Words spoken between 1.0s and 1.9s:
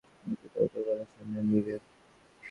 সামলে নিবে।